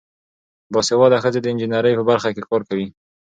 [0.73, 2.87] باسواده ښځې د انجینرۍ په برخه کې کار کوي.